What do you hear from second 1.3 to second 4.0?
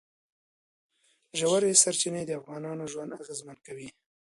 ژورې سرچینې د افغانانو ژوند اغېزمن کوي.